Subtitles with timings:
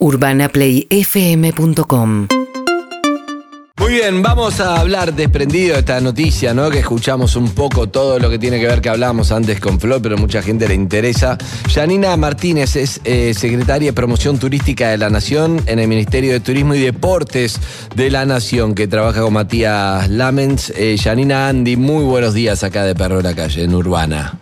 [0.00, 2.28] UrbanaPlayFM.com
[3.78, 6.70] Muy bien, vamos a hablar desprendido de esta noticia, ¿no?
[6.70, 10.00] Que escuchamos un poco todo lo que tiene que ver que hablábamos antes con Flor,
[10.02, 11.38] pero mucha gente le interesa.
[11.72, 16.40] Janina Martínez es eh, secretaria de Promoción Turística de la Nación en el Ministerio de
[16.40, 17.60] Turismo y Deportes
[17.94, 20.72] de la Nación, que trabaja con Matías Lamens.
[20.76, 24.38] Eh, Janina Andy, muy buenos días acá de Perro de la Calle, en Urbana.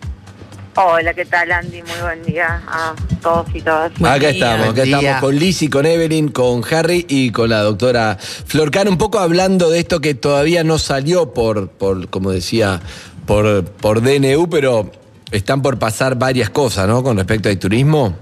[0.79, 1.81] Hola, ¿qué tal Andy?
[1.81, 3.91] Muy buen día a todos y todas.
[3.99, 8.87] acá estamos, acá estamos con Lizzy, con Evelyn, con Harry y con la doctora Florcan,
[8.87, 12.79] un poco hablando de esto que todavía no salió por, por como decía,
[13.25, 14.91] por, por DNU, pero
[15.31, 17.01] están por pasar varias cosas, ¿no?
[17.01, 18.15] Con respecto al turismo.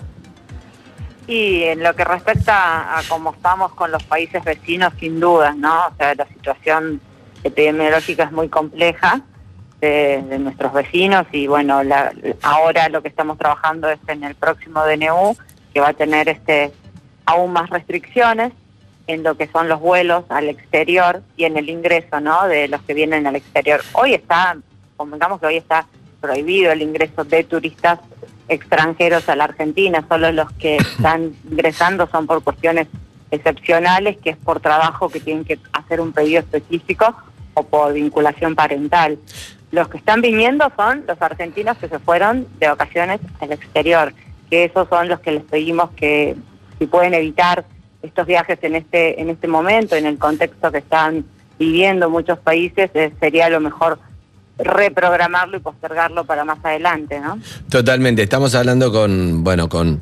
[1.28, 5.88] Y en lo que respecta a cómo estamos con los países vecinos, sin dudas, ¿no?
[5.88, 7.02] O sea, la situación
[7.44, 9.26] epidemiológica es muy compleja
[9.86, 11.82] de, nuestros vecinos y bueno,
[12.42, 15.36] ahora lo que estamos trabajando es en el próximo DNU
[15.74, 16.72] que va a tener este
[17.26, 18.54] aún más restricciones
[19.08, 22.48] en lo que son los vuelos al exterior y en el ingreso, ¿no?
[22.48, 23.82] De los que vienen al exterior.
[23.94, 24.58] Hoy está,
[24.98, 25.86] comentamos que hoy está
[26.22, 28.00] prohibido el ingreso de turistas
[28.48, 32.88] extranjeros a la Argentina, solo los que están ingresando son por cuestiones
[33.32, 37.16] excepcionales, que es por trabajo que tienen que hacer un pedido específico
[37.54, 39.18] o por vinculación parental.
[39.76, 44.14] Los que están viniendo son los argentinos que se fueron de vacaciones al exterior,
[44.50, 46.34] que esos son los que les pedimos que
[46.80, 47.66] si pueden evitar
[48.02, 51.26] estos viajes en este en este momento, en el contexto que están
[51.60, 54.00] viviendo muchos países, eh, sería lo mejor
[54.58, 57.38] reprogramarlo y postergarlo para más adelante, ¿no?
[57.70, 58.24] Totalmente.
[58.24, 60.02] Estamos hablando con, bueno, con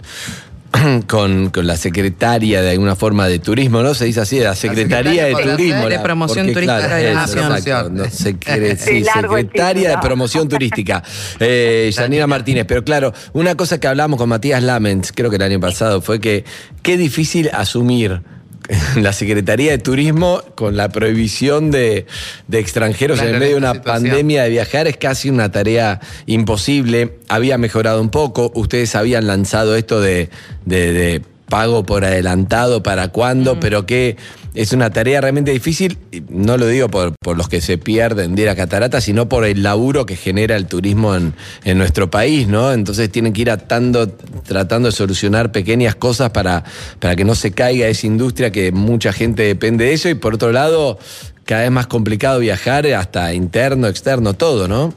[1.08, 3.94] con, la secretaria de alguna forma de turismo, ¿no?
[3.94, 5.88] Se dice así, la secretaría de turismo.
[5.88, 8.12] De promoción turística de la nación.
[8.12, 11.04] secretaria de promoción turística.
[11.40, 11.92] Eh,
[12.28, 12.66] Martínez.
[12.68, 16.20] Pero claro, una cosa que hablamos con Matías Lamens, creo que el año pasado, fue
[16.20, 16.46] que
[16.82, 18.22] qué difícil asumir
[18.96, 22.06] la Secretaría de Turismo con la prohibición de,
[22.52, 27.18] extranjeros en medio de una pandemia de viajar es casi una tarea imposible.
[27.28, 30.30] Había mejorado un poco, ustedes habían lanzado esto de,
[30.66, 31.22] de
[31.54, 33.60] pago por adelantado, para cuándo, mm.
[33.60, 34.18] pero que
[34.54, 35.98] es una tarea realmente difícil,
[36.30, 39.46] no lo digo por, por, los que se pierden de ir a Catarata, sino por
[39.46, 41.34] el laburo que genera el turismo en,
[41.64, 42.72] en nuestro país, ¿no?
[42.72, 46.64] Entonces tienen que ir atando, tratando de solucionar pequeñas cosas para,
[47.00, 50.36] para que no se caiga esa industria que mucha gente depende de eso, y por
[50.36, 51.00] otro lado,
[51.46, 54.94] cada vez más complicado viajar hasta interno, externo, todo, ¿no?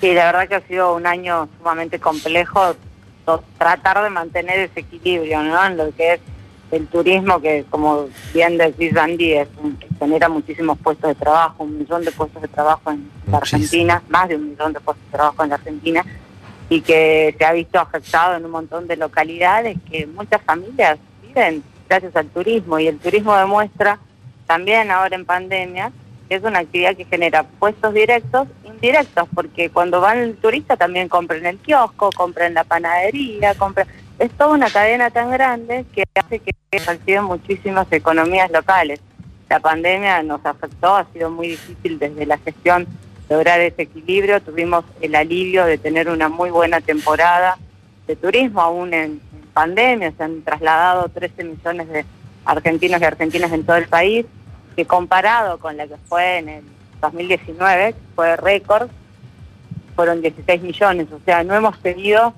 [0.00, 2.76] Sí, la verdad que ha sido un año sumamente complejo
[3.58, 5.64] tratar de mantener ese equilibrio, ¿no?
[5.64, 6.20] En lo que es
[6.70, 9.48] el turismo, que como bien decís Andy, es,
[9.98, 14.28] genera muchísimos puestos de trabajo, un millón de puestos de trabajo en la Argentina, más
[14.28, 16.04] de un millón de puestos de trabajo en la Argentina,
[16.68, 21.62] y que se ha visto afectado en un montón de localidades que muchas familias viven
[21.88, 23.98] gracias al turismo, y el turismo demuestra
[24.46, 25.92] también ahora en pandemia
[26.28, 31.08] que es una actividad que genera puestos directos, indirectos, porque cuando van el turista también
[31.08, 33.86] compran el kiosco, compran la panadería, compran
[34.18, 39.00] es toda una cadena tan grande que hace que se activen muchísimas economías locales.
[39.48, 42.86] La pandemia nos afectó, ha sido muy difícil desde la gestión
[43.28, 44.40] lograr ese equilibrio.
[44.40, 47.58] Tuvimos el alivio de tener una muy buena temporada
[48.06, 49.20] de turismo, aún en,
[49.52, 50.12] pandemia.
[50.16, 52.04] Se han trasladado 13 millones de
[52.44, 54.26] argentinos y argentinas en todo el país,
[54.76, 56.64] que comparado con la que fue en el
[57.00, 58.90] 2019, fue récord,
[59.94, 61.06] fueron 16 millones.
[61.10, 62.34] O sea, no hemos tenido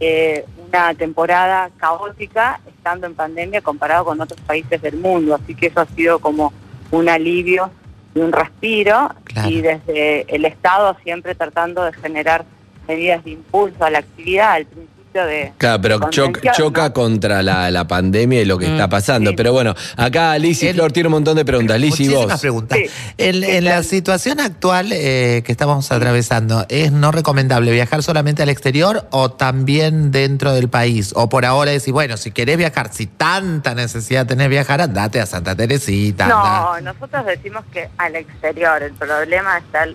[0.00, 5.34] eh, una temporada caótica estando en pandemia comparado con otros países del mundo.
[5.34, 6.52] Así que eso ha sido como
[6.90, 7.70] un alivio
[8.14, 9.14] y un respiro
[9.46, 12.44] y desde el Estado siempre tratando de generar
[12.88, 14.52] medidas de impulso a la actividad.
[14.52, 19.32] Al principio Claro, pero choca, contra la, pandemia y lo que está mm, pasando.
[19.36, 21.80] Pero bueno, acá Liz y Flor tiene un montón de preguntas.
[21.80, 22.40] Liz y vos.
[22.40, 22.78] preguntas.
[23.18, 29.08] En, la situación actual eh, que estamos atravesando, ¿es no recomendable viajar solamente al exterior
[29.10, 31.12] o también dentro del país?
[31.16, 35.26] O por ahora decir, bueno, si querés viajar, si tanta necesidad tenés viajar, andate a
[35.26, 36.28] Santa Teresita.
[36.28, 38.82] No, nosotros decimos que al exterior.
[38.82, 39.86] El problema está...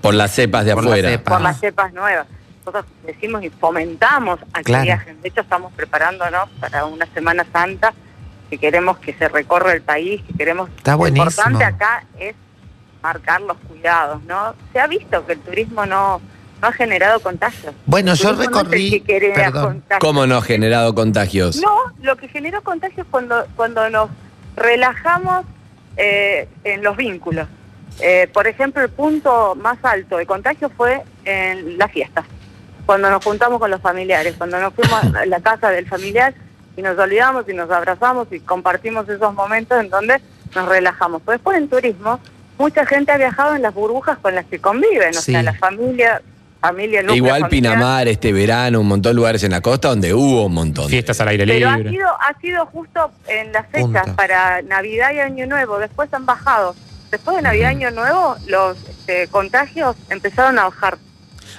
[0.00, 1.22] por las cepas de afuera.
[1.22, 2.26] Por las cepas nuevas
[2.66, 5.22] nosotros decimos y fomentamos a que viajen.
[5.22, 7.94] De hecho, estamos preparándonos para una Semana Santa
[8.50, 10.68] que queremos que se recorra el país, que queremos...
[10.76, 12.34] Está Lo importante acá es
[13.02, 14.54] marcar los cuidados, ¿no?
[14.72, 16.20] Se ha visto que el turismo no,
[16.60, 17.72] no ha generado contagios.
[17.86, 19.04] Bueno, yo recorrí...
[20.00, 21.56] ¿Cómo no ha generado contagios?
[21.56, 24.10] No, lo que generó contagios cuando, cuando nos
[24.56, 25.44] relajamos
[25.96, 27.46] eh, en los vínculos.
[28.00, 32.26] Eh, por ejemplo, el punto más alto de contagio fue en las fiestas
[32.86, 36.32] cuando nos juntamos con los familiares, cuando nos fuimos a la casa del familiar,
[36.76, 40.20] y nos olvidamos y nos abrazamos y compartimos esos momentos en donde
[40.54, 41.22] nos relajamos.
[41.24, 42.20] Pero después en turismo,
[42.58, 45.32] mucha gente ha viajado en las burbujas con las que conviven, o Sí.
[45.32, 46.20] sea, la familia,
[46.60, 47.48] familia, núcleo Igual.
[47.48, 50.84] Pinamar, este verano, un montón de lugares en la costa donde hubo un montón.
[50.86, 51.90] de- Fiestas al aire Pero ha libre.
[51.90, 54.14] sido, ha sido justo en las fechas Punta.
[54.16, 56.74] para Navidad y Año Nuevo, después han bajado.
[57.10, 60.98] Después de Navidad y Año Nuevo, los este, contagios empezaron a bajar.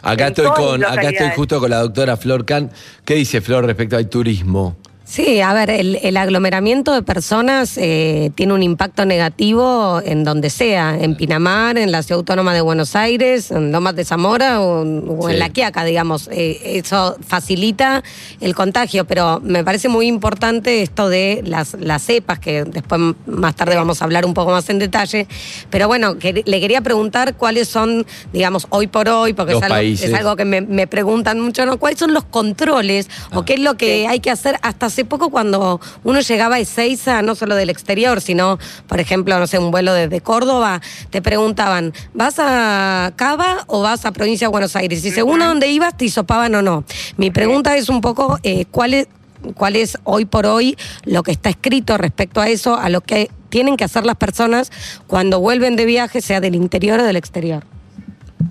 [0.02, 2.72] Acá estoy con, acá estoy justo con la doctora Flor Can.
[3.06, 4.78] ¿Qué dice Flor respecto al turismo?
[5.10, 10.50] Sí, a ver, el, el aglomeramiento de personas eh, tiene un impacto negativo en donde
[10.50, 14.82] sea, en Pinamar, en la Ciudad Autónoma de Buenos Aires, en Lomas de Zamora o,
[14.82, 15.34] o Sí.
[15.34, 16.28] en La Quiaca, digamos.
[16.34, 18.04] Eh, eso facilita
[18.42, 23.56] el contagio, pero me parece muy importante esto de las, las cepas, que después más
[23.56, 25.26] tarde vamos a hablar un poco más en detalle.
[25.70, 29.74] Pero bueno, que- le quería preguntar cuáles son, digamos, hoy por hoy, porque es algo,
[29.76, 30.10] países.
[30.10, 31.78] es algo que me, me preguntan mucho, ¿no?
[31.78, 33.40] ¿Cuáles son los controles Ah.
[33.40, 34.60] o qué es lo que hay que hacer?
[34.62, 38.58] Hasta hace poco cuando uno llegaba a Ezeiza, no solo del exterior, sino,
[38.88, 44.06] por ejemplo, no sé, un vuelo desde Córdoba, te preguntaban, ¿vas a Cava o vas
[44.06, 45.06] a Provincia de Buenos Aires?
[45.06, 46.84] Y según a dónde ibas, te hisopaban o no.
[47.16, 49.08] Mi pregunta es un poco, eh, ¿cuál es
[49.54, 53.30] cuál es hoy por hoy lo que está escrito respecto a eso, a lo que
[53.50, 54.72] tienen que hacer las personas
[55.06, 57.64] cuando vuelven de viaje, sea del interior o del exterior.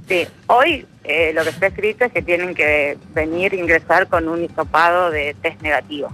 [0.08, 4.44] Sí, hoy eh, lo que está escrito es que tienen que venir ingresar con un
[4.44, 6.08] hisopado de test negativo.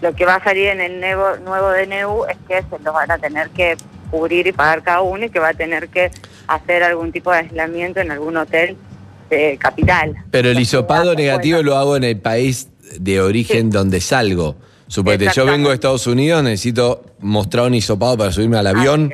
[0.00, 3.10] Lo que va a salir en el nuevo, nuevo DNU es que se los van
[3.10, 3.76] a tener que
[4.10, 6.10] cubrir y pagar cada uno y que va a tener que
[6.46, 8.76] hacer algún tipo de aislamiento en algún hotel
[9.28, 10.14] de capital.
[10.30, 12.68] Pero el hisopado negativo lo hago en el país
[12.98, 13.76] de origen Sí.
[13.76, 14.56] donde salgo.
[14.88, 19.12] Suponete, yo vengo de Estados Unidos, necesito mostrar un hisopado para subirme al avión.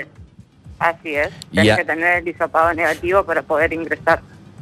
[0.78, 1.26] Así es.
[1.28, 1.50] Así es.
[1.50, 4.20] Tienes a- que tener el hisopado negativo para poder ingresar.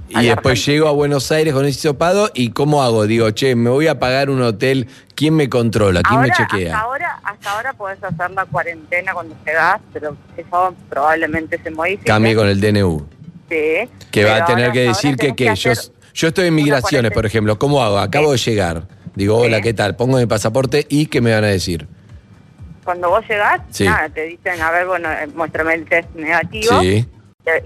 [0.09, 3.07] Y después llego a Buenos Aires con ese hisopado y ¿cómo hago?
[3.07, 6.03] Digo, che, me voy a pagar un hotel, ¿quién me controla?
[6.03, 6.79] ¿Quién ahora, me Hasta chequea?
[6.79, 12.05] ahora, hasta ahora podés hacer la cuarentena cuando llegás, pero eso probablemente se modifique.
[12.05, 13.07] Cambie con el DNU.
[13.49, 13.89] Sí.
[14.11, 15.75] Que va a tener que hasta decir que, tenés que
[16.15, 17.59] yo, estoy en migraciones, por ejemplo.
[17.59, 17.99] ¿Cómo hago?
[17.99, 18.87] Acabo de llegar.
[19.17, 19.63] Digo, hola, Sí.
[19.65, 19.97] ¿qué tal?
[19.97, 21.89] Pongo mi pasaporte y ¿qué me van a decir?
[22.85, 23.85] Cuando vos llegás, Sí.
[23.85, 27.07] nada, te dicen, a ver, bueno, eh, muéstrame el test negativo Sí.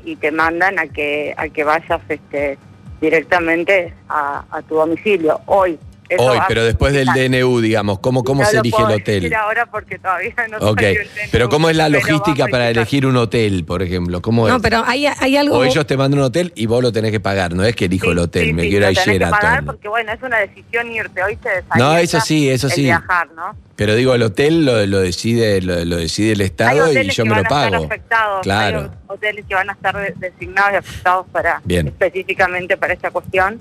[0.05, 2.59] Y te mandan a que a que vayas este
[3.01, 5.41] directamente a, a tu domicilio.
[5.47, 5.79] Hoy.
[6.09, 9.21] Eso Hoy, pero después del DNU, digamos, ¿cómo, cómo No se elige el hotel?
[9.23, 12.71] decir ahora porque todavía no Ok, salió el DNU, pero ¿cómo es la logística para
[12.71, 14.23] elegir un hotel, por ejemplo?
[14.23, 14.63] ¿Cómo No, es?
[14.63, 15.59] pero hay, hay algo...
[15.59, 17.85] O ellos te mandan un hotel y vos lo tenés que pagar, no es que
[17.85, 19.67] elijo Sí, el hotel, sí, me sí, quiero ir a tenés que pagar Sheraton.
[19.67, 21.23] porque bueno, es una decisión irte.
[21.23, 22.83] Hoy se No, eso sí, eso sí.
[22.85, 23.55] viajar, ¿no?
[23.77, 27.23] Pero digo, el hotel lo, lo decide lo, lo decide el Estado y hoteles yo
[27.25, 27.85] que me van lo a estar pago.
[27.85, 28.81] afectados, Claro.
[28.81, 31.87] hay hoteles que van a estar de- designados y afectados para Bien.
[31.87, 33.61] específicamente para esta cuestión,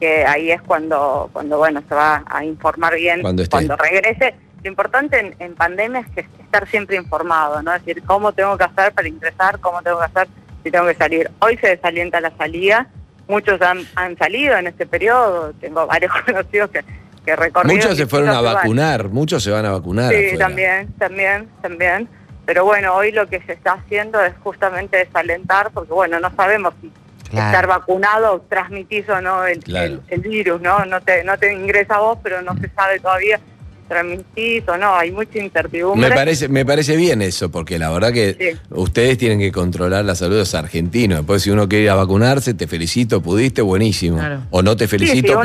[0.00, 4.34] que ahí es cuando, cuando bueno, se va a informar bien Cuando regrese.
[4.62, 7.72] Lo importante en, en pandemia es que estar siempre informado, ¿no?
[7.74, 10.28] Es decir, cómo tengo que hacer para ingresar, cómo tengo que hacer
[10.62, 11.30] si tengo que salir.
[11.38, 12.88] Hoy se desalienta la salida,
[13.28, 16.84] muchos han, han salido en este periodo, tengo varios conocidos que,
[17.24, 20.12] que recorrieron Muchos se fueron a vacunar, muchos se van a vacunar.
[20.12, 20.46] Sí, afuera.
[20.46, 22.08] también, también, también.
[22.46, 26.74] Pero bueno, hoy lo que se está haciendo es justamente desalentar, porque bueno, no sabemos
[26.80, 26.90] si
[27.30, 27.46] Claro.
[27.46, 29.86] estar vacunado transmitís o no el, Claro.
[29.94, 30.84] el- el virus, ¿no?
[30.84, 34.76] No te, no te ingresa a vos, pero no se sabe todavía si transmitís o
[34.76, 36.08] no, hay mucha incertidumbre.
[36.10, 38.58] Me parece, me parece bien eso, porque la verdad que Sí.
[38.70, 41.18] ustedes tienen que controlar la salud de los argentinos.
[41.18, 44.18] Después, si uno quiere ir a vacunarse, te felicito, pudiste, buenísimo.
[44.18, 44.42] Claro.
[44.50, 45.40] O no te felicito, si pero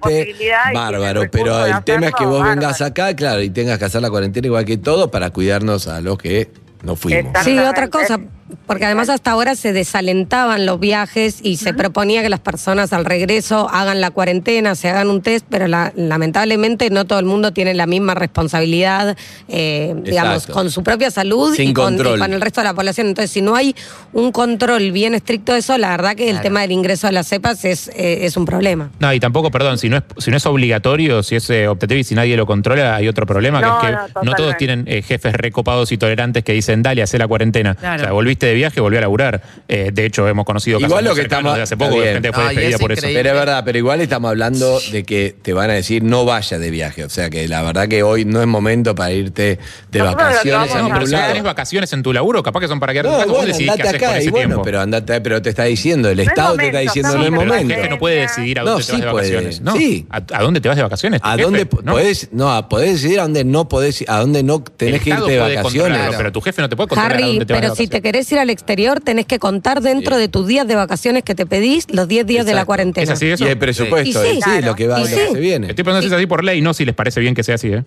[0.00, 1.22] pudiste, bárbaro.
[1.30, 2.60] Pero el tema es que vos bárbaro.
[2.60, 6.00] vengas acá, claro, y tengas que hacer la cuarentena igual que todo para cuidarnos a
[6.00, 6.48] los que
[6.82, 7.32] no fuimos.
[7.44, 8.18] Sí, otra cosa,
[8.66, 13.04] porque además hasta ahora se desalentaban los viajes y se proponía que las personas al
[13.04, 17.52] regreso hagan la cuarentena, se hagan un test, pero la- lamentablemente no todo el mundo
[17.52, 19.16] tiene la misma responsabilidad,
[19.48, 22.18] eh, digamos, con su propia salud Sin y con, y control.
[22.18, 23.06] con el resto de la población.
[23.08, 23.74] Entonces, si no hay
[24.12, 26.42] un control bien estricto de eso, la verdad que el Claro.
[26.42, 28.90] tema del ingreso de las cepas es, eh, es un problema.
[29.00, 31.98] No, y tampoco, perdón, si no es, si no es obligatorio, si es eh, optativo
[32.00, 34.84] y si nadie lo controla, hay otro problema, No, que es que no, todos tienen
[34.86, 37.74] eh, jefes recopados y tolerantes que dicen, dale, hacé la cuarentena.
[37.74, 38.02] Claro.
[38.02, 39.42] O sea, volviste de viaje, volví a laburar.
[39.68, 42.32] Eh, de hecho, hemos conocido casos Igual lo que estamos- de hace poco, de gente
[42.32, 43.02] fue despedida es por eso.
[43.02, 46.58] Pero es verdad, pero igual estamos hablando de que te van a decir no vaya
[46.58, 47.04] de viaje.
[47.04, 49.58] O sea que la verdad que hoy no es momento para irte de
[49.90, 53.08] que vacaciones No, pero si tenés vacaciones en tu laburo, capaz que son para quedarte
[53.10, 54.62] en No, casa, vos bueno, decidís qué andate haces con acá y bueno, tiempo.
[54.62, 57.30] pero andate, pero te está diciendo, el es Estado te está momento, diciendo no es
[57.30, 57.74] pero el momento.
[57.74, 59.30] jefe no puede decidir a No, dónde te sí vas de puede.
[59.30, 59.60] vacaciones.
[59.60, 59.76] ¿no?
[59.76, 60.06] Sí.
[60.10, 61.20] ¿A, a dónde te vas de vacaciones?
[61.22, 61.92] ¿A dónde ¿No?
[61.92, 65.30] podés, no, a- podés decidir a dónde no podés, a dónde no tenés que irte
[65.30, 66.00] de vacaciones?
[66.16, 67.96] pero tu jefe no te puede controlar a dónde te vas de pero si te
[67.98, 68.02] vacaciones.
[68.02, 70.22] querés ir al exterior, tenés que contar dentro Sí.
[70.22, 72.66] de tus días de vacaciones que te pedís los 10 días de la Exacto.
[72.66, 73.04] cuarentena.
[73.04, 73.44] ¿Es así eso?
[73.44, 74.50] Y el presupuesto, Y sí, sí.
[74.56, 75.68] sí, lo que va, Y lo que se viene.
[75.68, 77.68] Estoy pensando si es así por ley, no si les parece bien que sea así,
[77.72, 77.84] ¿eh?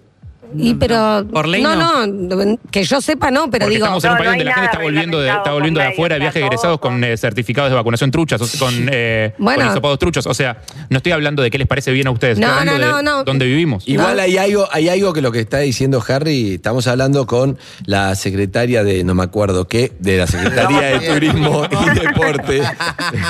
[0.58, 1.26] Y pero.
[1.32, 2.06] Por ley no, no.
[2.08, 3.86] no, que yo sepa no, pero Porque digo.
[3.86, 5.86] estamos en un No, país no donde la gente está volviendo de, está volviendo de
[5.88, 9.62] afuera, viajes egresados con eh, certificados de vacunación truchas, o sea, con, eh, Bueno.
[9.64, 10.26] con hisopados truchos.
[10.28, 12.88] O sea, no estoy hablando de qué les parece bien a ustedes, No, estoy hablando
[12.88, 13.24] no, de no, no.
[13.24, 13.88] dónde vivimos.
[13.88, 14.22] Igual No.
[14.24, 18.84] hay algo, hay algo que lo que está diciendo Harry, estamos hablando con la secretaria
[18.84, 22.62] de, no me acuerdo qué, de la Secretaría de Turismo y Deporte.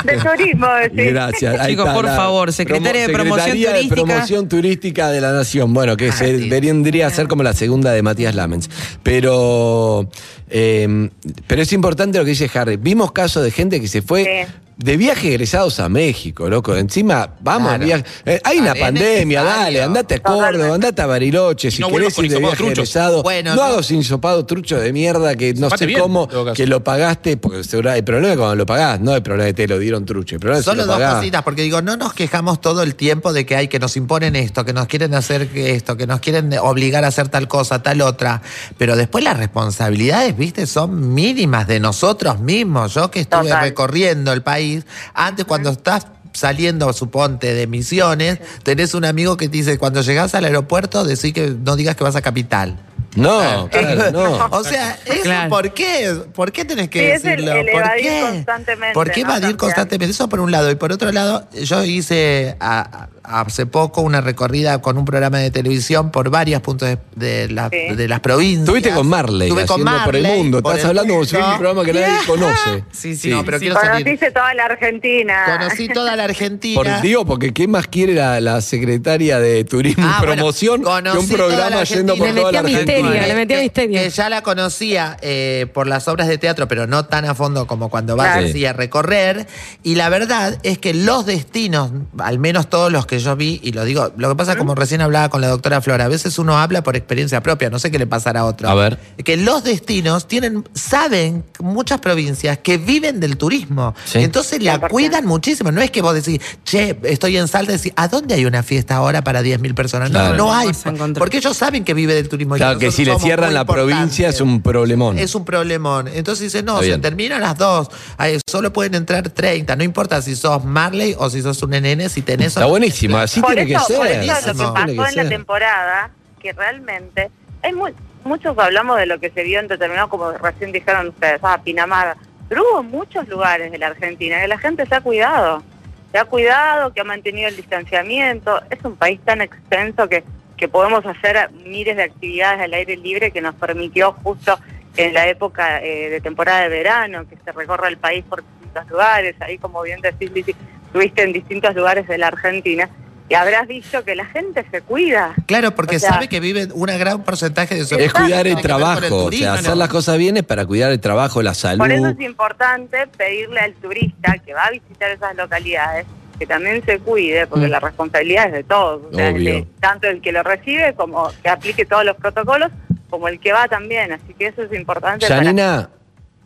[0.04, 1.12] De turismo, decís.
[1.14, 1.60] Gracias.
[1.60, 4.06] Ahí Chicos, está, por la favor, Secretaria de Promoción Secretaría de Turística.
[4.06, 5.74] Promoción Turística de la Nación.
[5.74, 6.50] Bueno, que Ah, se sí.
[6.50, 8.70] vendría a ser como la segunda de Matías Lamens.
[9.04, 10.10] Pero,
[10.50, 11.10] eh,
[11.48, 12.78] pero es importante lo que dice Harry.
[12.78, 14.48] Vimos casos de gente que se fue.
[14.78, 16.76] De viaje egresados a México, loco.
[16.76, 17.86] Encima, vamos, Claro.
[17.86, 20.20] viaje- eh, hay una Es pandemia, dale, andate a.
[20.20, 22.78] Córdoba, andate a Bariloche, si no querés ir de viaje truchos.
[22.80, 23.24] egresado.
[23.24, 23.64] Bueno, no, no.
[23.64, 27.38] hago sin sopado trucho de mierda que no Zapate sé bien, cómo, que lo pagaste,
[27.38, 30.06] porque seguro el problema es cuando lo pagás, no el problema de te lo dieron
[30.06, 30.36] trucho.
[30.36, 31.16] El problema es si Solo lo dos pagás.
[31.16, 34.36] cositas, porque digo, no nos quejamos todo el tiempo de que hay que nos imponen
[34.36, 37.82] esto, que nos quieren hacer que esto, que nos quieren obligar a hacer tal cosa,
[37.82, 38.42] tal otra.
[38.78, 42.94] Pero después las responsabilidades, viste, son mínimas de nosotros mismos.
[42.94, 43.62] Yo que estuve Total.
[43.64, 44.65] recorriendo el país,
[45.14, 50.36] antes cuando estás saliendo, suponte, de misiones, tenés un amigo que te dice, cuando llegás
[50.36, 52.78] al aeropuerto, decí que no digas que vas a capital.
[53.16, 54.46] No, claro, no.
[54.52, 55.50] O sea, ¿eso Claro.
[55.50, 56.14] por qué?
[56.34, 57.52] ¿Por qué tenés que Sí, es el- decirlo?
[57.54, 58.22] el ¿Por qué?
[58.30, 59.30] constantemente, ¿Por qué ¿no?
[59.36, 60.12] evadir constantemente?
[60.12, 60.70] Eso por un lado.
[60.72, 65.40] Y por otro lado, yo hice a- a- hace poco una recorrida con un programa
[65.40, 67.96] de televisión por varios puntos de, de la- Sí.
[67.96, 68.66] de las provincias.
[68.68, 70.62] Estuviste con Marley, Estuve con haciendo por el Marley, mundo.
[70.62, 72.84] por Estás el hablando como si fuera un programa que nadie conoce.
[72.92, 74.04] Sí, sí, no, pero quiero salir.
[74.06, 75.44] Conociste toda la Argentina.
[75.58, 76.76] Conocí toda la Argentina.
[76.76, 80.84] Por, digo, porque ¿qué más quiere la, la secretaria de Turismo Ah, y bueno, Promoción
[80.84, 84.00] que un programa yendo por toda la metí le metí a que- misterio.
[84.02, 87.68] Que ya la conocía eh, por las obras de teatro, pero no tan a fondo
[87.68, 88.48] como cuando vas Claro.
[88.48, 89.48] así a recorrer.
[89.84, 93.72] Y la verdad es que los destinos, al menos todos los que yo vi, y
[93.72, 96.58] lo digo, lo que pasa, como recién hablaba con la doctora Flora, a veces uno
[96.58, 98.68] habla por experiencia propia, no sé qué le pasará a otro.
[98.70, 98.98] A ver.
[99.24, 103.94] Que los destinos tienen, saben muchas provincias que viven del turismo.
[104.06, 104.20] Sí.
[104.20, 104.90] Entonces la 100%.
[104.90, 105.72] cuidan muchísimo.
[105.72, 108.64] No es que vos decís, che, estoy en Salta y decís, ¿a dónde hay una
[108.64, 110.12] fiesta ahora para 10.000 personas?
[110.12, 110.38] No, Claro.
[110.38, 110.70] no hay.
[111.18, 112.56] Porque ellos saben que vive del turismo.
[112.56, 115.18] y que nosotros si le cierran muy la provincia es un problemón.
[115.20, 116.08] Es un problemón.
[116.08, 117.02] Entonces dice, no, se bien.
[117.02, 117.90] termina a las dos.
[118.18, 119.76] Ay, solo pueden entrar 30.
[119.76, 122.48] No importa si sos Marley o si sos un nene, si tenés...
[122.48, 124.24] Está buenísimo, así por tiene eso, que por ser.
[124.24, 127.30] eso así lo que pasó que en la temporada, que realmente
[127.64, 127.90] hay mu-
[128.24, 132.16] muchos hablamos de lo que se vio en determinados, como recién dijeron ustedes, ah, Pinamar,
[132.50, 135.64] pero hubo muchos lugares de la Argentina que la gente se ha cuidado,
[136.12, 140.24] se ha cuidado, que ha mantenido el distanciamiento, es un país tan extenso que,
[140.58, 144.58] que podemos hacer miles de actividades al aire libre que nos permitió justo
[144.98, 148.90] en la época eh, de temporada de verano, que se recorre el país por distintos
[148.90, 152.90] lugares, ahí como bien decís, Lizzy, estuviste en distintos lugares de la Argentina,
[153.28, 155.34] y habrás visto que la gente se cuida.
[155.48, 158.62] Claro, porque O sea- sabe que vive un gran porcentaje de su Es cuidar el
[158.62, 159.60] trabajo, o sea, ¿no?
[159.60, 161.80] hacer las cosas bien es para cuidar el trabajo, la salud.
[161.80, 166.06] Por eso es importante pedirle al turista que va a visitar esas localidades
[166.38, 167.72] que también se cuide, porque Mm.
[167.72, 169.34] la responsabilidad es de todos, o sea,
[169.80, 172.72] tanto el que lo recibe como que aplique todos los protocolos,
[173.10, 175.28] como el que va también, así que eso es importante.
[175.28, 175.90] para- Janina,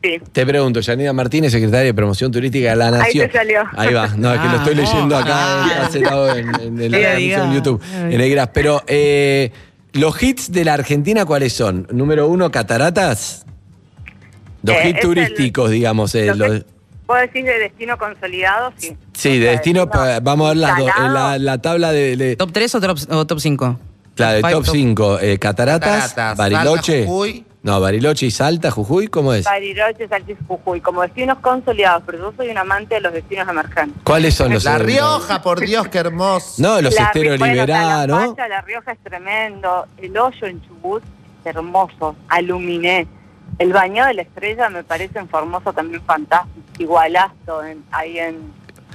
[0.03, 0.17] Sí.
[0.31, 3.27] te pregunto, Janina Martínez, secretaria de Promoción Turística de la Ahí Nación.
[3.27, 3.63] te salió.
[3.75, 5.73] Ahí va, no, es que lo estoy Ah, leyendo oh, acá ah.
[5.75, 7.53] en, hace lado en, en Diga, la transmisión en.
[7.55, 8.49] YouTube, en Negras.
[8.53, 9.51] Pero, eh,
[9.93, 11.87] ¿los hits de la Argentina cuáles son?
[11.91, 13.45] Número uno, cataratas.
[14.63, 16.13] Los Eh, hits el- turísticos, digamos.
[16.15, 16.65] eh, Lo que- los-
[17.09, 18.71] ¿Puedo decir de destino consolidado?
[18.77, 18.95] Sí.
[19.13, 20.77] sí, O de sea, destino, pa- vamos a ver las.
[20.77, 21.13] En instalado.
[21.13, 23.79] la, la tabla de, de- ¿Top 3 o top, o top 5?
[24.13, 26.97] claro, de top 5, cataratas, Cataratas, Bariloche.
[26.99, 27.45] Salta, Jujuy.
[27.63, 29.43] No, Bariloche y Salta, Jujuy, ¿cómo es?
[29.45, 33.49] Bariloche, Salta y Jujuy, como destinos consolidados, pero yo soy un amante de los destinos
[33.49, 33.99] emergentes.
[34.03, 36.61] ¿Cuáles son los La eh, Rioja, por Dios, qué hermoso.
[36.61, 38.35] No, los La- esteros liberados, ¿no?
[38.47, 41.01] La Rioja es tremendo, el hoyo en Chubut
[41.43, 43.07] es hermoso, Aluminé,
[43.59, 48.37] el baño de la estrella me parece en Formoso también fantástico, igualazo en, ahí en,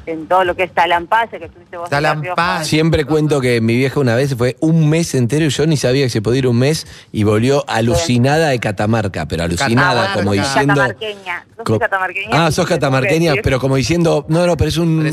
[0.07, 2.35] en todo lo que es Talampaya, que estuviste vos en La Rioja.
[2.35, 2.65] Talampaya.
[2.65, 6.05] Siempre cuento que mi vieja una vez fue un mes entero y yo ni sabía
[6.05, 10.15] que se podía ir un mes y volvió alucinada de Catamarca, pero alucinada, Catamarca.
[10.15, 10.75] como Soy diciendo...
[10.75, 12.47] catamarqueña, yo soy co- catamarqueña.
[12.47, 15.11] Ah, sos catamarqueña, pero como diciendo, no, no, pero es un...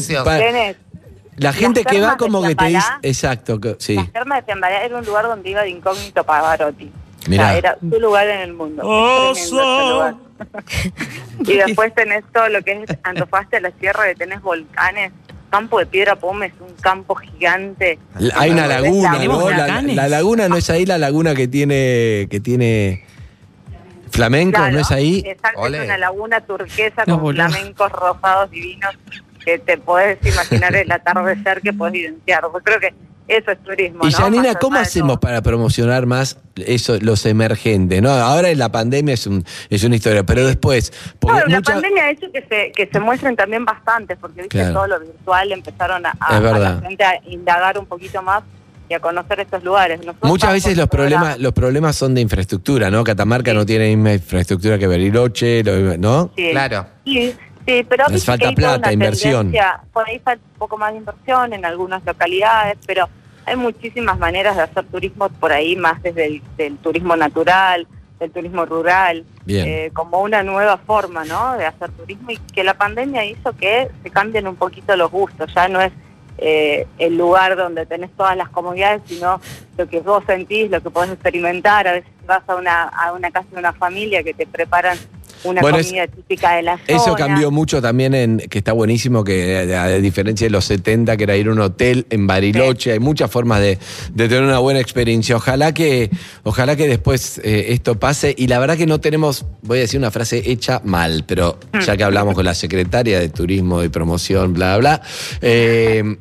[1.38, 2.86] La gente que va como que te dice...
[3.02, 3.96] Exacto, que- sí.
[3.96, 6.92] Las termas de Fiambalá era un lugar donde iba de incógnito Pavarotti.
[7.28, 7.44] Mirá.
[7.44, 8.82] O sea, era su lugar en el mundo.
[8.86, 10.16] Oh, lugar.
[11.40, 15.12] y después tenés todo lo que es Antofagasta, la sierra, que tenés volcanes.
[15.52, 18.00] Campo de Piedra Pome es un campo gigante.
[18.18, 19.50] La- Hay una laguna, ¿Tenemos ¿no?
[19.50, 22.28] La, la laguna no es ahí la laguna que tiene...
[22.30, 23.04] que tiene...
[24.12, 25.24] Flamenco, Claro, ¿no es ahí?
[25.26, 27.48] Exacto, es una laguna turquesa No, con boludo.
[27.50, 28.94] flamencos rosados divinos
[29.44, 32.44] que te podés imaginar el atardecer que podés vivenciar.
[32.44, 32.94] Yo creo que
[33.28, 34.00] eso es turismo.
[34.06, 34.18] Y ¿no?
[34.18, 38.02] Janina, ¿cómo hacemos para promocionar más eso, los emergentes?
[38.02, 38.10] ¿no?
[38.12, 40.92] Ahora en la pandemia es, un, es una historia, pero después.
[41.20, 44.42] Porque No, la mucha- pandemia ha hecho que se, que se muestren también bastantes, porque
[44.42, 44.74] viste Claro.
[44.74, 48.44] todo lo virtual empezaron a, la gente a indagar un poquito más
[48.90, 50.00] y a conocer estos lugares.
[50.00, 53.06] Nosotros Muchas veces los problemas, los problemas son de infraestructura, ¿no?
[53.06, 56.32] Catamarca no tiene la misma infraestructura que Bariloche, lo- ¿no?
[56.36, 56.50] Sí.
[56.52, 56.88] Claro.
[57.06, 57.34] Sí,
[57.66, 59.54] sí, pero Les falta plata, inversión.
[59.94, 63.10] Por ahí falta un poco más de inversión en algunas localidades, pero
[63.46, 67.88] hay muchísimas maneras de hacer turismo por ahí, más desde el del turismo natural,
[68.20, 71.58] del turismo rural, eh, como una nueva forma ¿no?
[71.58, 75.52] de hacer turismo y que la pandemia hizo que se cambien un poquito los gustos,
[75.54, 75.92] ya no es
[76.38, 79.42] eh, el lugar donde tenés todas las comodidades, sino
[79.78, 83.32] lo que vos sentís, lo que podés experimentar, a veces vas a una, a una
[83.32, 84.98] casa de una familia que te preparan
[85.44, 86.84] una Bueno, es- comida típica de la zona.
[86.88, 90.66] Eso cambió mucho también, en que está buenísimo, que eh, a, a diferencia de los
[90.66, 93.78] 70, que era ir a un hotel en Bariloche, hay muchas formas de,
[94.14, 95.36] de tener una buena experiencia.
[95.36, 96.10] Ojalá que,
[96.44, 98.34] ojalá que después eh, esto pase.
[98.38, 101.98] Y la verdad que no tenemos, voy a decir una frase hecha mal, pero ya
[101.98, 105.02] que hablamos con la secretaria de Turismo y Promoción, bla, bla,
[105.42, 106.18] eh,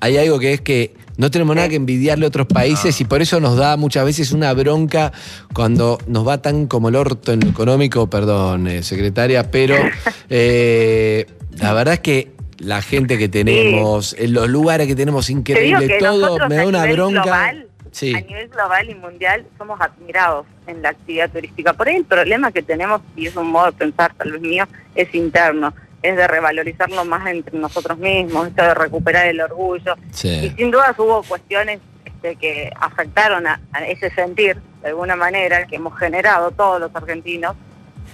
[0.00, 3.22] hay algo que es que no tenemos nada que envidiarle a otros países y por
[3.22, 5.12] eso nos da muchas veces una bronca
[5.52, 9.76] cuando nos va tan como el orto en lo económico, perdón, eh, secretaria, pero
[10.30, 15.32] eh, la verdad es que la gente que tenemos, en los lugares que tenemos Te
[15.32, 17.22] increíble, que todo me da una bronca.
[17.22, 18.14] global, Sí.
[18.14, 21.74] A nivel global y mundial somos admirados en la actividad turística.
[21.74, 24.64] Por ahí el problema que tenemos, y es un modo de pensar tal vez mío,
[24.94, 25.74] es interno.
[26.02, 29.94] Es de revalorizarlo más entre nosotros mismos, esto de recuperar el orgullo.
[30.22, 35.66] Y sin dudas hubo cuestiones este, que afectaron a, a ese sentir, de alguna manera,
[35.66, 37.54] que hemos generado todos los argentinos,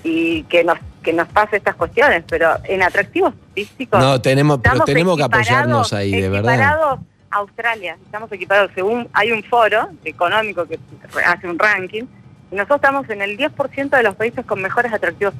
[0.04, 2.24] y que nos que nos pase estas cuestiones.
[2.28, 4.00] Pero en atractivos turísticos...
[4.00, 6.60] No, tenemos, pero tenemos que apoyarnos ahí, de verdad.
[7.30, 8.70] a Australia, estamos equiparados.
[8.74, 10.78] Según hay un foro económico que
[11.24, 12.04] hace un ranking,
[12.50, 15.34] y nosotros estamos en el 10% de los países con mejores atractivos.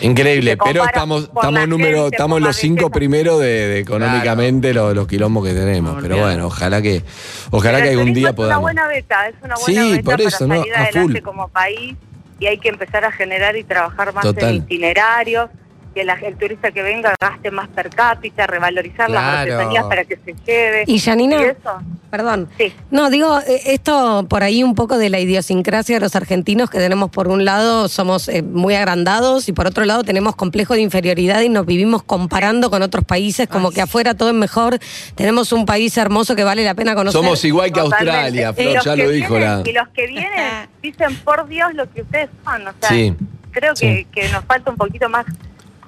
[0.00, 5.06] Increíble, pero estamos, estamos número, gente, estamos los cinco primeros de, de económicamente los, los
[5.06, 5.98] quilombos que tenemos.
[6.02, 7.04] Pero bueno, ojalá que,
[7.50, 8.62] ojalá Pero que algún día es una podamos.
[8.62, 10.60] buena beta, es una buena Sí, beta por eso, para ¿no?
[10.62, 11.22] salir adelante full.
[11.22, 11.94] como país
[12.40, 14.48] y hay que empezar a generar y trabajar más Total.
[14.50, 15.50] en itinerarios,
[15.94, 20.16] que la- el turista que venga gaste más per cápita, revalorizar las artesanías para que
[20.16, 20.84] se lleve.
[20.86, 21.78] Y Janina, Y eso,
[22.10, 22.48] perdón.
[22.58, 22.72] sí.
[22.90, 26.78] No, digo, eh, esto por ahí un poco de la idiosincrasia de los argentinos que
[26.78, 30.80] tenemos por un lado somos eh, muy agrandados y por otro lado tenemos complejo de
[30.80, 34.78] inferioridad y nos vivimos comparando con otros países como que afuera todo es mejor.
[35.14, 37.20] Tenemos un país hermoso que vale la pena conocer.
[37.20, 38.44] Somos igual que Totalmente.
[38.46, 39.70] Australia, Flor, ya lo dijo vienen- la.
[39.70, 42.66] Y los que vienen dicen, por Dios, lo que ustedes son.
[42.66, 43.14] O sea, Sí.
[43.50, 44.06] creo Sí.
[44.12, 45.26] que, que nos falta un poquito más.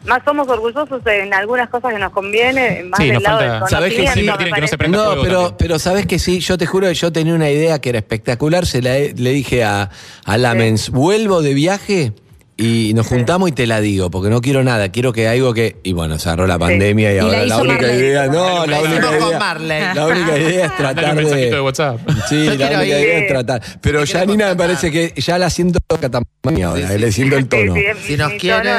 [0.05, 3.59] Más somos orgullosos en algunas cosas que nos conviene, más Sí, del nos lado falta-
[3.61, 4.21] del ¿Sabés que sí?
[4.21, 4.79] que no se parece.
[4.79, 5.57] prenda No, fuego pero, también.
[5.59, 8.67] pero sabes que sí, yo te juro que yo tenía una idea que era espectacular,
[8.67, 9.91] se la le dije a,
[10.25, 12.13] a Lamens, vuelvo de viaje
[12.57, 15.77] y nos juntamos y te la digo, porque no quiero nada, quiero que algo que...
[15.83, 17.97] Y bueno, se agarró la pandemia y, Y la ahora la hizo única Marley.
[17.99, 19.83] idea, no, la única idea, Marley.
[19.95, 21.61] la única idea es tratar un de de...
[21.61, 21.99] WhatsApp.
[22.29, 22.89] Sí, Yo la única ir.
[23.05, 23.63] idea es tratar.
[23.81, 26.31] Pero ya Nina me parece que ya la siento catamarca
[26.65, 26.99] ahora, Sí, sí.
[26.99, 27.75] le siento el tono.
[27.75, 28.79] sí, Si nos mi quiere- tono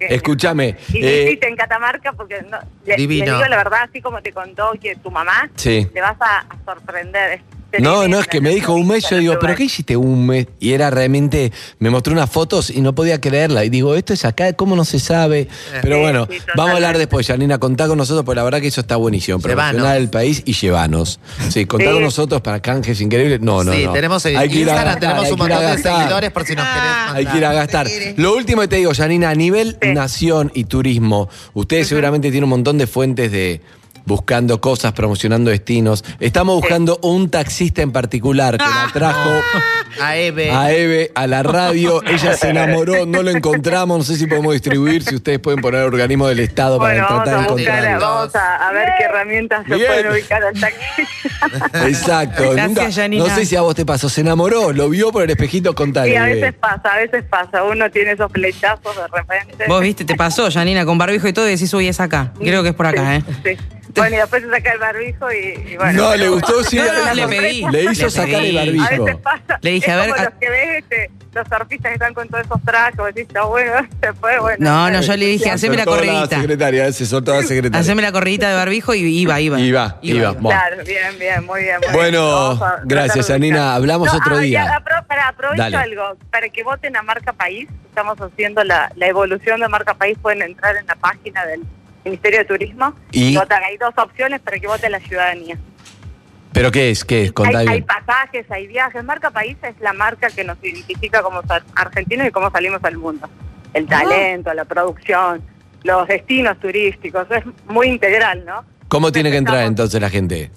[0.00, 0.10] es.
[0.10, 3.24] Escúchame, Y eh, visiten Catamarca porque no, le, le Divino.
[3.36, 5.86] digo la verdad, así como te contó que tu mamá, Sí.
[5.92, 7.40] te vas a, a sorprender.
[7.80, 10.46] No, no, es que me dijo un mes, yo digo, ¿pero qué hiciste un mes?
[10.58, 13.62] Y era realmente, me mostró unas fotos y no podía creerla.
[13.64, 15.48] Y digo, esto es acá, ¿cómo no se sabe?
[15.82, 18.68] Pero bueno, sí, vamos a hablar después, Janina, contá con nosotros, porque la verdad que
[18.68, 19.38] eso está buenísimo.
[19.38, 21.20] Promocionar el país y llevanos.
[21.50, 21.92] Sí, contá Sí.
[21.92, 23.40] con nosotros para canjes increíbles.
[23.42, 23.92] No, no, sí, no.
[23.92, 26.54] tenemos en Hay que ir a Instagram, gastar, tenemos un montón de seguidores por si
[26.56, 27.16] nos querés mandar.
[27.16, 27.86] Hay que ir a gastar.
[28.16, 29.88] Lo último que te digo, Janina, a nivel Sí.
[29.92, 33.60] nación y turismo, ustedes seguramente tienen un montón de fuentes de
[34.08, 36.04] buscando cosas, promocionando destinos.
[36.18, 39.30] Estamos buscando un taxista en particular que la trajo
[40.02, 40.50] A Eve.
[40.50, 42.02] a Eve a la radio.
[42.04, 43.98] Ella se enamoró, no lo encontramos.
[43.98, 47.38] No sé si podemos distribuir, si ustedes pueden poner organismo del Estado Bueno, para tratar
[47.38, 48.00] de encontrarlo.
[48.00, 50.78] vamos a, a ver qué herramientas se pueden ubicar al taxi.
[51.86, 52.50] Exacto.
[52.52, 53.24] Gracias, Nunca- Janina.
[53.26, 54.08] no sé si a vos te pasó.
[54.08, 56.10] Se enamoró, lo vio por el espejito contale.
[56.12, 57.62] Sí, a veces pasa, a veces pasa.
[57.64, 59.64] Uno tiene esos flechazos de repente.
[59.68, 62.32] Vos viste, te pasó, Janina, con barbijo y todo, y decís, uy, es acá.
[62.38, 63.22] Creo que es por acá, ¿eh?
[63.44, 63.56] Sí.
[63.94, 66.02] Bueno, y después se saca el barbijo y, y bueno.
[66.02, 66.76] no, le gustó, sí.
[66.76, 67.64] No, no, le, pedí.
[67.70, 68.56] le hizo Le sacar el pedí.
[68.56, 69.04] A barbijo.
[69.04, 69.58] veces pasa.
[69.62, 72.14] Le dije, es a ver, como a- los que ves, este, los surfistas que están
[72.14, 74.56] con todos esos trajes, decís, está bueno, después, bueno.
[74.60, 76.40] No, no, yo le dije, haceme la corridita.
[76.40, 77.78] secretaria, se soltó la secretaria.
[77.80, 79.60] Haceme la corridita de barbijo y iba, iba.
[79.60, 80.30] Iba, iba.
[80.32, 80.48] Bueno.
[80.60, 81.76] Claro, bien, bien, muy bien.
[81.84, 82.62] muy Bueno, bien.
[82.62, 83.58] A gracias, ubicar.
[83.58, 84.64] Hablamos otro ah, día.
[84.64, 85.76] ya, para, aprovecho Dale.
[85.76, 86.16] algo.
[86.30, 90.16] Para que voten a Marca País, estamos haciendo la, la evolución de Marca País.
[90.20, 91.62] Pueden entrar en la página del
[92.10, 93.62] Ministerio de Turismo Y- votar.
[93.62, 95.56] Hay dos opciones para que vote la ciudadanía.
[96.52, 97.04] ¿Pero qué es?
[97.04, 97.32] ¿Qué es?
[97.32, 99.04] Contá Hay, pasajes, hay viajes.
[99.04, 102.96] Marca País es la marca que nos identifica como ar- argentinos y cómo salimos al
[102.96, 103.28] mundo.
[103.74, 104.00] El Ah.
[104.00, 105.42] talento, la producción,
[105.84, 107.26] los destinos turísticos.
[107.30, 108.64] Es muy integral, ¿no?
[108.88, 110.50] ¿Cómo tiene que entrar entonces la gente?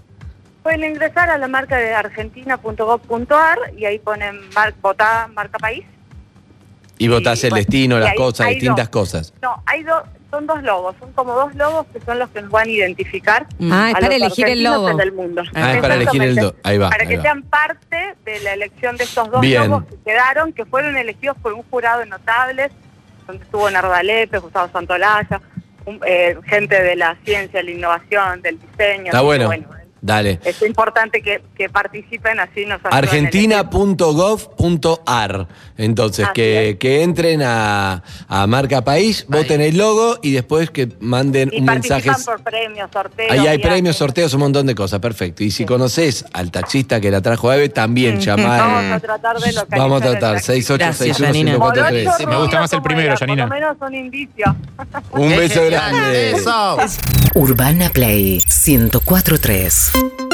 [0.63, 5.83] Pueden ingresar a la marca de argentina.gov.ar y ahí ponen mar, votá marca país.
[6.97, 9.33] Y votás el bueno, destino, las cosas, distintas cosas.
[9.41, 12.50] No, hay dos, son dos logos, son como dos logos que son los que nos
[12.52, 13.46] van a identificar.
[13.70, 14.89] Ah, es a para los elegir el logo.
[14.89, 15.44] en el mundo.
[15.54, 17.22] Ah, es para elegir el do- ahí va, Para ahí que va.
[17.24, 19.70] sean parte de la elección de estos dos Bien.
[19.70, 22.72] logos que quedaron, que fueron elegidos por un jurado de notables,
[23.28, 25.41] donde estuvo Narda Lepe, Gustavo Santolaya,
[25.86, 29.06] un- eh, gente de la ciencia, la innovación, del diseño.
[29.08, 29.50] Está que, bueno.
[30.01, 30.39] Dale.
[30.43, 35.47] es importante que, que participen, así nos Argentina.gov.ar.
[35.77, 41.59] Entonces, que, entren a, a Marca País, voten el logo y después que manden Y
[41.59, 42.09] un mensaje.
[42.25, 43.31] por premios, sorteos.
[43.31, 44.99] Ahí hay premios, sorteos, un montón de cosas.
[44.99, 45.43] Perfecto.
[45.43, 48.57] Y si conoces al taxista que la trajo a Eve, también llamá.
[48.57, 49.79] Vamos a tratar de localizar.
[49.79, 50.33] Vamos a tratar.
[50.35, 50.61] taxi.
[50.61, 53.47] 6861 Morocho Sí, me gusta más el primero, Janina.
[53.47, 54.55] Por lo menos un indicio.
[55.11, 56.31] Un ¡Qué beso grande.
[56.31, 56.77] Eso.
[57.35, 59.90] Urbana Play 1043.
[59.93, 60.31] Thank you.